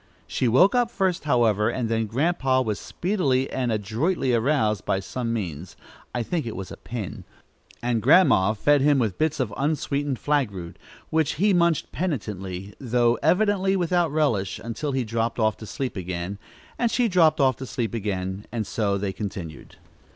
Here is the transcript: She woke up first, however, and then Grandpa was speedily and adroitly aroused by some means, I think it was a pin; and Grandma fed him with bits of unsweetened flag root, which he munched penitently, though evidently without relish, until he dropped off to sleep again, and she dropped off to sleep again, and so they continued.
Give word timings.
She 0.25 0.47
woke 0.47 0.73
up 0.73 0.89
first, 0.89 1.25
however, 1.25 1.69
and 1.69 1.87
then 1.87 2.07
Grandpa 2.07 2.61
was 2.63 2.79
speedily 2.79 3.47
and 3.51 3.71
adroitly 3.71 4.33
aroused 4.33 4.83
by 4.83 4.99
some 4.99 5.31
means, 5.31 5.75
I 6.15 6.23
think 6.23 6.47
it 6.47 6.55
was 6.55 6.71
a 6.71 6.77
pin; 6.77 7.23
and 7.83 8.01
Grandma 8.01 8.53
fed 8.53 8.81
him 8.81 8.97
with 8.97 9.19
bits 9.19 9.39
of 9.39 9.53
unsweetened 9.55 10.17
flag 10.17 10.49
root, 10.49 10.77
which 11.11 11.33
he 11.33 11.53
munched 11.53 11.91
penitently, 11.91 12.73
though 12.79 13.19
evidently 13.21 13.75
without 13.75 14.11
relish, 14.11 14.57
until 14.63 14.91
he 14.91 15.03
dropped 15.03 15.37
off 15.37 15.55
to 15.57 15.67
sleep 15.67 15.95
again, 15.95 16.39
and 16.79 16.89
she 16.89 17.07
dropped 17.07 17.39
off 17.39 17.55
to 17.57 17.67
sleep 17.67 17.93
again, 17.93 18.47
and 18.51 18.65
so 18.65 18.97
they 18.97 19.13
continued. 19.13 19.75